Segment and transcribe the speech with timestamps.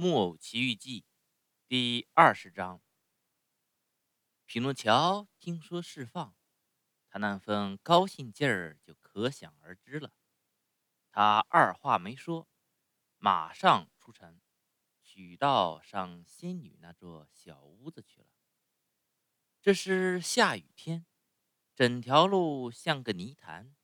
[0.02, 1.02] 《木偶奇遇记》
[1.68, 2.80] 第二十章。
[4.46, 6.34] 匹诺乔听说释放，
[7.06, 10.14] 他那份高兴劲儿就可想而知了。
[11.10, 12.48] 他二话没说，
[13.18, 14.40] 马上出城，
[15.02, 18.28] 取道上仙女那座小屋子去了。
[19.60, 21.04] 这是下雨天，
[21.74, 23.76] 整条路像个泥潭，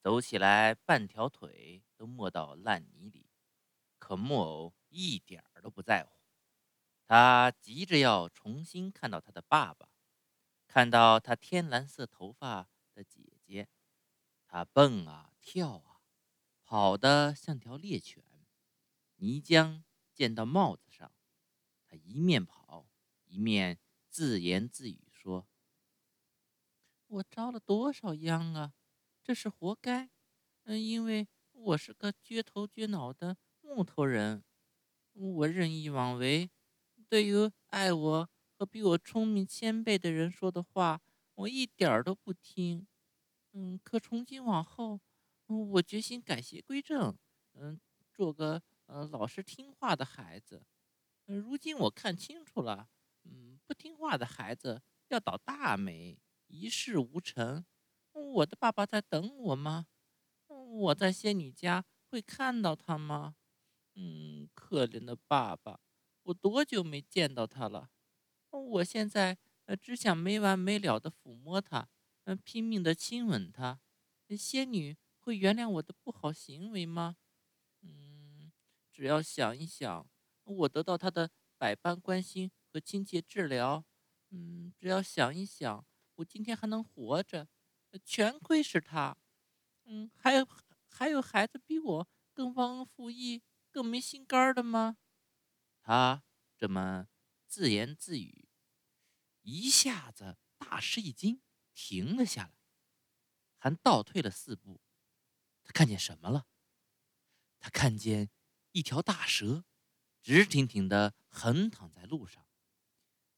[0.00, 3.30] 走起来半条腿都没到烂泥里。
[4.00, 4.74] 可木偶。
[4.94, 6.10] 一点儿都不在乎，
[7.04, 9.88] 他急着要重新看到他的爸爸，
[10.68, 13.68] 看到他天蓝色头发的姐姐。
[14.46, 16.00] 他蹦啊跳啊，
[16.62, 18.22] 跑得像条猎犬。
[19.16, 21.10] 泥浆溅到帽子上，
[21.88, 22.86] 他一面跑
[23.24, 25.48] 一面自言自语说
[27.08, 28.74] ：“我着了多少殃啊！
[29.24, 30.08] 这是活该。
[30.64, 34.44] 嗯，因为我是个撅头撅脑的木头人。”
[35.14, 36.50] 我任意妄为，
[37.08, 41.00] 对于爱我和比我聪明千倍的人说的话，
[41.36, 42.86] 我一点儿都不听。
[43.52, 45.00] 嗯，可从今往后，
[45.46, 47.16] 我决心改邪归正，
[47.54, 47.80] 嗯，
[48.12, 50.64] 做个呃老实听话的孩子。
[51.26, 52.88] 如今我看清楚了，
[53.22, 57.64] 嗯，不听话的孩子要倒大霉，一事无成。
[58.12, 59.86] 我的爸爸在等我吗？
[60.48, 63.36] 我在仙女家会看到他吗？
[63.94, 65.80] 嗯，可怜的爸爸，
[66.24, 67.90] 我多久没见到他了？
[68.50, 71.88] 我现在呃只想没完没了的抚摸他，
[72.24, 73.80] 嗯，拼命的亲吻他。
[74.36, 77.16] 仙女会原谅我的不好行为吗？
[77.82, 78.52] 嗯，
[78.90, 80.08] 只要想一想，
[80.44, 83.84] 我得到他的百般关心和亲切治疗，
[84.30, 87.48] 嗯，只要想一想，我今天还能活着，
[88.04, 89.16] 全亏是他。
[89.84, 90.46] 嗯，还有
[90.88, 93.42] 还有孩子比我更忘恩负义。
[93.74, 94.98] 更没心肝的吗？
[95.80, 96.22] 他
[96.56, 97.08] 这么
[97.48, 98.48] 自言自语，
[99.42, 101.42] 一下子大吃一惊，
[101.74, 102.54] 停了下来，
[103.58, 104.80] 还倒退了四步。
[105.64, 106.46] 他看见什么了？
[107.58, 108.30] 他看见
[108.70, 109.64] 一条大蛇，
[110.22, 112.46] 直挺挺的横躺在路上。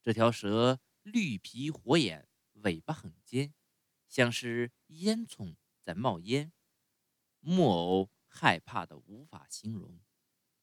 [0.03, 3.55] 这条蛇绿皮火眼，尾巴很尖，
[4.07, 6.53] 像是烟囱在冒烟。
[7.41, 9.99] 木偶害怕的无法形容。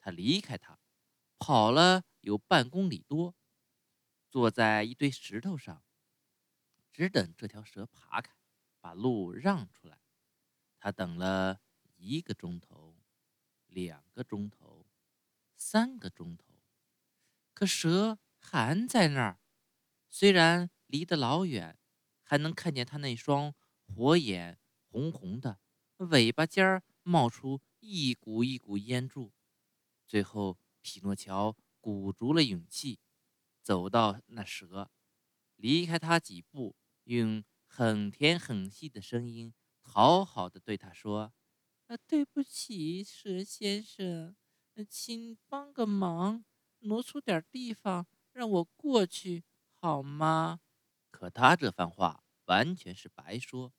[0.03, 0.77] 他离开他，
[1.39, 3.37] 跑了有半公里多，
[4.29, 5.81] 坐在一堆石头上，
[6.91, 8.35] 只等这条蛇爬开，
[8.81, 10.01] 把路让出来。
[10.77, 11.61] 他等了
[11.95, 12.97] 一个钟头，
[13.67, 14.85] 两个钟头，
[15.55, 16.59] 三个钟头，
[17.53, 19.39] 可蛇还在那儿。
[20.09, 21.79] 虽然离得老远，
[22.23, 23.55] 还能看见它那双
[23.87, 24.59] 火眼
[24.89, 25.61] 红红的，
[25.95, 29.31] 尾巴尖儿冒出一股一股烟柱。
[30.13, 32.99] 最后，匹诺乔鼓足了勇气，
[33.63, 34.91] 走到那蛇，
[35.55, 36.75] 离开他几步，
[37.05, 41.33] 用很甜很细的声音讨好的对他说：“，
[42.05, 44.35] 对不起，蛇先生，
[44.87, 46.45] 请帮个忙，
[46.81, 50.59] 挪出点地方让我过去好吗？”
[51.09, 53.73] 可他这番话完全是白说，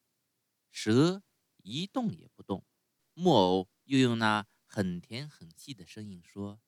[0.73, 1.23] 蛇
[1.63, 2.65] 一动也不动。
[3.13, 4.45] 木偶又用那。
[4.75, 6.61] 很甜很细的声音说：“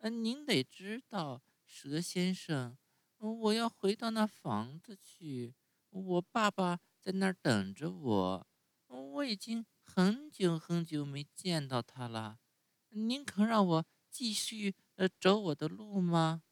[0.00, 2.78] 嗯，您得知道，蛇先生，
[3.18, 5.54] 我要回到那房子去。
[5.90, 8.46] 我爸爸在那儿等着我。
[8.86, 12.38] 我已经很久很久没见到他了。
[12.88, 16.42] 您肯让我继续呃走我的路吗？”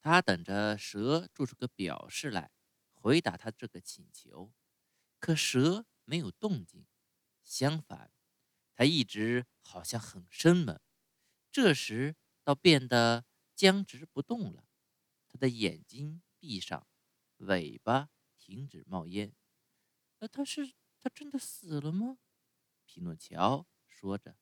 [0.00, 2.50] 他等着蛇做出个表示来，
[2.94, 4.50] 回答他这个请求。
[5.18, 6.86] 可蛇没有动静，
[7.42, 8.10] 相反。
[8.78, 10.80] 他一直好像很生猛，
[11.50, 13.24] 这时倒变得
[13.56, 14.68] 僵直不动了。
[15.26, 16.86] 他的眼睛闭上，
[17.38, 18.08] 尾巴
[18.38, 19.34] 停止冒烟。
[20.20, 22.18] 呃，他是他真的死了吗？
[22.84, 24.38] 匹诺乔说着，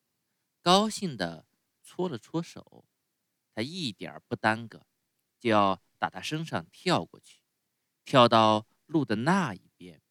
[0.61, 1.47] 高兴地
[1.81, 2.85] 搓了搓手。
[3.55, 4.85] 他一点不耽搁，
[5.39, 7.41] 就要打他身上跳过去，
[8.05, 10.03] 跳到路的那一边。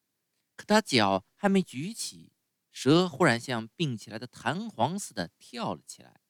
[0.57, 2.33] 可他脚还没举起。
[2.79, 6.21] 蛇忽然像病起来的弹簧似的跳了起来，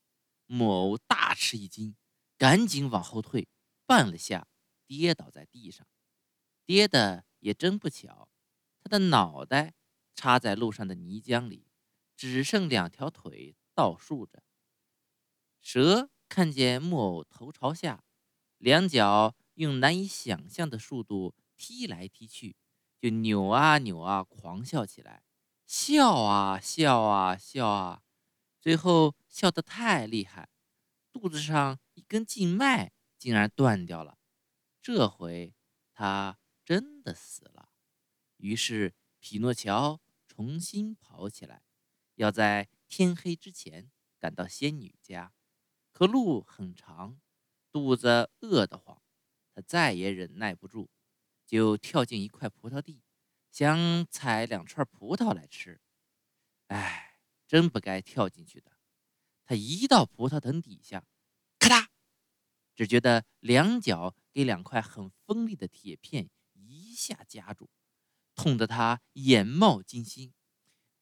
[0.45, 1.97] 木偶大吃一惊，
[2.37, 3.49] 赶紧往后退，
[3.85, 4.47] 绊了下，
[4.85, 5.85] 跌倒在地上。
[6.65, 8.29] 跌的也真不巧，
[8.79, 9.73] 他的脑袋
[10.15, 11.67] 插在路上的泥浆里，
[12.15, 14.41] 只剩两条腿倒竖着。
[15.59, 18.05] 蛇看见木偶头朝下，
[18.57, 22.55] 两脚用难以想象的速度踢来踢去，
[23.01, 25.26] 就扭啊扭啊，狂笑起来。
[25.67, 28.01] 笑啊笑啊笑啊，
[28.61, 30.47] 最后笑得太厉害，
[31.11, 34.17] 肚子上一根静脉竟然断掉了，
[34.81, 35.53] 这回
[35.93, 37.69] 他真的死了。
[38.37, 41.63] 于是匹诺乔重新跑起来，
[42.15, 45.33] 要在天黑之前赶到仙女家。
[45.91, 47.19] 可路很长，
[47.73, 49.01] 肚子饿得慌，
[49.53, 50.87] 他再也忍耐不住，
[51.45, 53.01] 就跳进一块葡萄地，
[53.57, 55.81] 想采两串葡萄来吃。
[56.67, 58.71] 哎，真不该跳进去的。
[59.45, 61.03] 他一到葡萄藤底下，
[61.57, 61.87] 咔嗒，
[62.75, 67.71] 只觉得两脚给两块很锋利的铁片一下夹住，
[68.35, 70.35] 痛得他眼冒金星。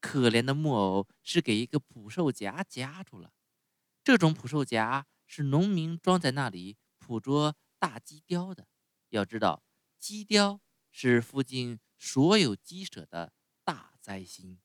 [0.00, 3.34] 可怜的木偶是给一个捕兽夹夹住了。
[4.02, 8.66] 这种捕兽夹是农民装在那里捕捉大鸡雕的。
[9.10, 9.62] 要知道，
[9.98, 13.32] 鸡雕是附近所有鸡舍的
[13.64, 14.58] 大灾星。